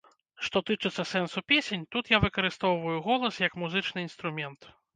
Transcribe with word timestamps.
Што 0.45 0.61
тычыцца 0.69 1.03
сэнсу 1.09 1.43
песень, 1.51 1.85
тут 1.93 2.11
я 2.15 2.21
выкарыстоўваю 2.25 2.97
голас 3.11 3.41
як 3.47 3.61
музычны 3.65 3.99
інструмент. 4.11 4.61